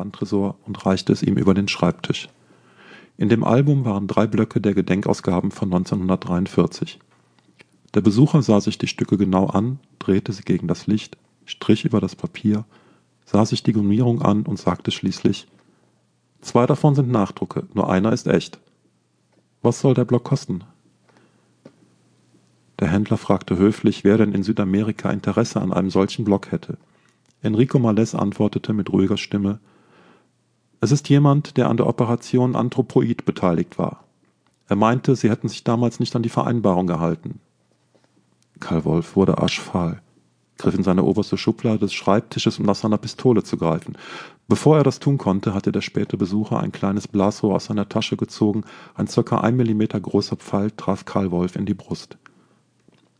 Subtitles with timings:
[0.00, 2.28] Wandtresor und reichte es ihm über den Schreibtisch.
[3.18, 6.98] In dem Album waren drei Blöcke der Gedenkausgaben von 1943.
[7.92, 12.00] Der Besucher sah sich die Stücke genau an, drehte sie gegen das Licht, strich über
[12.00, 12.64] das Papier,
[13.26, 15.46] sah sich die Gummierung an und sagte schließlich
[16.40, 18.58] Zwei davon sind Nachdrucke, nur einer ist echt.
[19.60, 20.64] Was soll der Block kosten?
[22.78, 26.78] Der Händler fragte höflich, wer denn in Südamerika Interesse an einem solchen Block hätte.
[27.42, 29.60] Enrico Malles antwortete mit ruhiger Stimme
[30.82, 34.04] Es ist jemand, der an der Operation Anthropoid beteiligt war.
[34.66, 37.40] Er meinte, sie hätten sich damals nicht an die Vereinbarung gehalten.
[38.60, 40.00] Karl Wolf wurde aschfahl,
[40.56, 43.98] griff in seine oberste Schublade des Schreibtisches, um nach seiner Pistole zu greifen.
[44.48, 48.16] Bevor er das tun konnte, hatte der späte Besucher ein kleines Blasrohr aus seiner Tasche
[48.16, 52.16] gezogen, ein circa ein Millimeter großer Pfeil traf Karl Wolf in die Brust.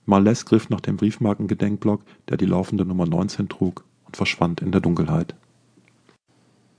[0.07, 4.81] Malles griff nach dem Briefmarkengedenkblock, der die laufende Nummer 19 trug, und verschwand in der
[4.81, 5.35] Dunkelheit.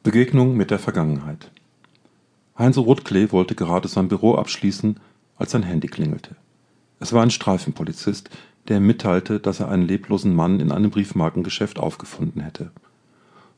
[0.03, 1.51] Begegnung mit der Vergangenheit.
[2.57, 4.99] Heinz Rotklee wollte gerade sein Büro abschließen,
[5.37, 6.35] als sein Handy klingelte.
[6.99, 8.31] Es war ein Streifenpolizist,
[8.67, 12.71] der ihm mitteilte, dass er einen leblosen Mann in einem Briefmarkengeschäft aufgefunden hätte.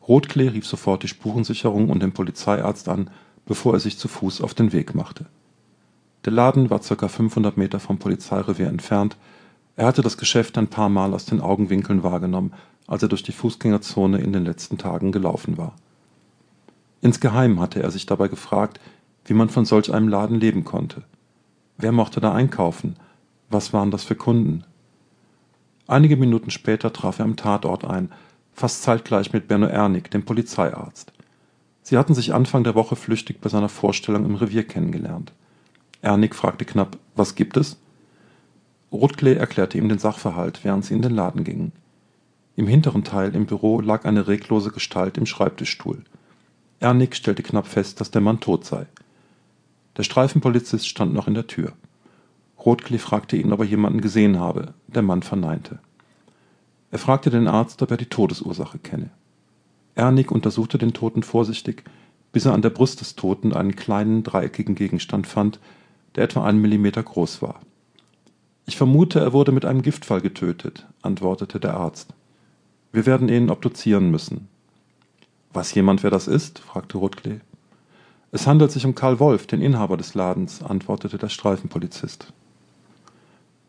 [0.05, 3.09] Rotklee rief sofort die Spurensicherung und den Polizeiarzt an,
[3.45, 5.27] bevor er sich zu Fuß auf den Weg machte.
[6.25, 7.07] Der Laden war ca.
[7.07, 9.15] 500 Meter vom Polizeirevier entfernt.
[9.77, 12.51] Er hatte das Geschäft ein paar Mal aus den Augenwinkeln wahrgenommen,
[12.85, 15.73] als er durch die Fußgängerzone in den letzten Tagen gelaufen war.
[17.03, 18.79] Insgeheim hatte er sich dabei gefragt,
[19.25, 21.03] wie man von solch einem Laden leben konnte.
[21.77, 22.95] Wer mochte da einkaufen?
[23.49, 24.63] Was waren das für Kunden?
[25.85, 28.09] Einige Minuten später traf er am Tatort ein,
[28.53, 31.11] fast zeitgleich mit Benno Ernig, dem Polizeiarzt.
[31.81, 35.33] Sie hatten sich Anfang der Woche flüchtig bei seiner Vorstellung im Revier kennengelernt.
[36.01, 37.75] Ernig fragte knapp, was gibt es?
[38.93, 41.73] Rotklee erklärte ihm den Sachverhalt, während sie in den Laden gingen.
[42.55, 46.05] Im hinteren Teil im Büro lag eine reglose Gestalt im Schreibtischstuhl.
[46.83, 48.87] Ernig stellte knapp fest, dass der Mann tot sei.
[49.95, 51.71] Der Streifenpolizist stand noch in der Tür.
[52.59, 54.73] Rotklee fragte ihn, ob er jemanden gesehen habe.
[54.87, 55.79] Der Mann verneinte.
[56.91, 59.11] Er fragte den Arzt, ob er die Todesursache kenne.
[59.95, 61.85] Ernig untersuchte den Toten vorsichtig,
[62.33, 65.61] bis er an der Brust des Toten einen kleinen dreieckigen Gegenstand fand,
[66.15, 67.61] der etwa einen Millimeter groß war.
[68.65, 72.13] Ich vermute, er wurde mit einem Giftfall getötet, antwortete der Arzt.
[72.91, 74.49] Wir werden ihn obduzieren müssen.
[75.53, 76.59] Weiß jemand, wer das ist?
[76.59, 77.39] fragte Rotklee.
[78.31, 82.33] Es handelt sich um Karl Wolf, den Inhaber des Ladens, antwortete der Streifenpolizist.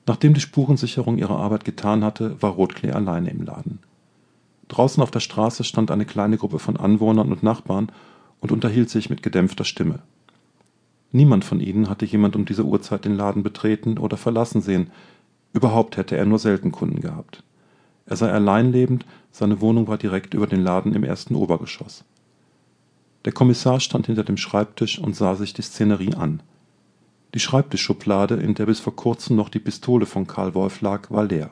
[0.06, 3.78] Nachdem die Spurensicherung ihre Arbeit getan hatte, war Rotklee alleine im Laden.
[4.68, 7.92] Draußen auf der Straße stand eine kleine Gruppe von Anwohnern und Nachbarn
[8.40, 10.00] und unterhielt sich mit gedämpfter Stimme.
[11.12, 14.90] Niemand von ihnen hatte jemand um diese Uhrzeit den Laden betreten oder verlassen sehen,
[15.52, 17.42] überhaupt hätte er nur selten Kunden gehabt.
[18.06, 22.04] Er sei allein lebend, seine Wohnung war direkt über den Laden im ersten Obergeschoss.
[23.24, 26.42] Der Kommissar stand hinter dem Schreibtisch und sah sich die Szenerie an.
[27.32, 31.24] Die Schreibtischschublade, in der bis vor kurzem noch die Pistole von Karl Wolf lag, war
[31.24, 31.50] leer.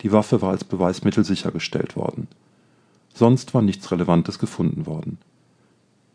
[0.00, 2.26] Die Waffe war als Beweismittel sichergestellt worden.
[3.14, 5.18] Sonst war nichts Relevantes gefunden worden.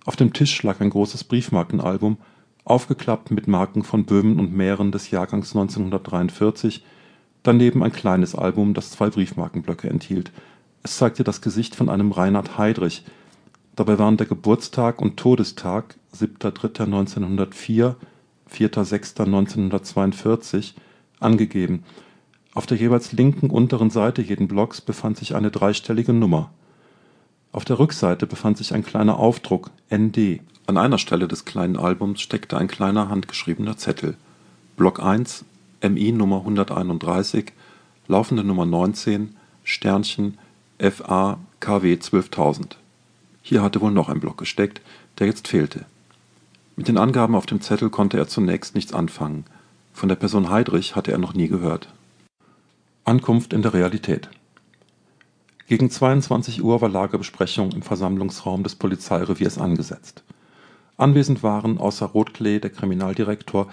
[0.04, 2.18] Auf dem Tisch lag ein großes Briefmarkenalbum,
[2.66, 6.84] aufgeklappt mit Marken von Böhmen und Mähren des Jahrgangs 1943,
[7.48, 10.32] daneben ein kleines Album, das zwei Briefmarkenblöcke enthielt.
[10.84, 13.04] Es zeigte das Gesicht von einem Reinhard Heydrich.
[13.76, 17.96] Dabei waren der Geburtstag und Todestag (7.3.1904,
[18.52, 20.74] 4.6.1942)
[21.20, 21.84] angegeben.
[22.54, 26.52] Auf der jeweils linken unteren Seite jeden Blocks befand sich eine dreistellige Nummer.
[27.52, 30.40] Auf der Rückseite befand sich ein kleiner Aufdruck ND.
[30.66, 34.16] An einer Stelle des kleinen Albums steckte ein kleiner handgeschriebener Zettel.
[34.76, 35.46] Block 1
[35.82, 37.54] MI Nummer 131,
[38.08, 40.38] laufende Nummer 19, Sternchen,
[40.80, 42.78] FA KW 12000.
[43.42, 44.82] Hier hatte wohl noch ein Block gesteckt,
[45.20, 45.86] der jetzt fehlte.
[46.76, 49.46] Mit den Angaben auf dem Zettel konnte er zunächst nichts anfangen.
[49.94, 51.90] Von der Person Heydrich hatte er noch nie gehört.
[53.04, 54.30] Ankunft in der Realität.
[55.68, 60.24] Gegen 22 Uhr war Lagebesprechung im Versammlungsraum des Polizeireviers angesetzt.
[60.98, 63.68] Anwesend waren außer Rotklee der Kriminaldirektor,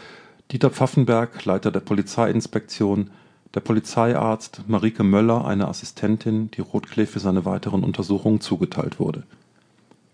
[0.50, 3.10] Dieter Pfaffenberg, Leiter der Polizeiinspektion,
[3.54, 9.22] der Polizeiarzt, Marike Möller, eine Assistentin, die Rotklee für seine weiteren Untersuchungen zugeteilt wurde.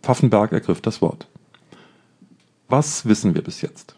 [0.02, 1.26] Pfaffenberg ergriff das Wort.
[2.68, 3.96] Was wissen wir bis jetzt?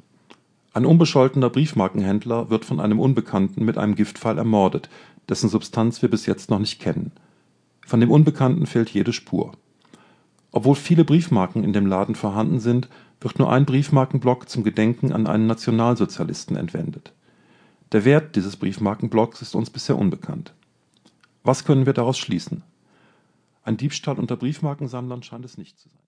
[0.73, 4.89] Ein unbescholtener Briefmarkenhändler wird von einem Unbekannten mit einem Giftpfeil ermordet,
[5.29, 7.13] dessen Substanz wir bis jetzt noch nicht kennen.
[7.87, 9.53] Von dem Unbekannten fehlt jede Spur.
[10.51, 12.89] Obwohl viele Briefmarken in dem Laden vorhanden sind,
[13.25, 17.13] wird nur ein Briefmarkenblock zum Gedenken an einen Nationalsozialisten entwendet.
[17.93, 20.55] Der Wert dieses Briefmarkenblocks ist uns bisher unbekannt.
[21.45, 22.63] Was können wir daraus schließen?
[23.65, 25.99] Ein Diebstahl unter Briefmarkensammlern scheint es nicht zu sein